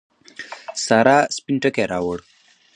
[0.85, 2.17] سارا سپين ټکی راووړ.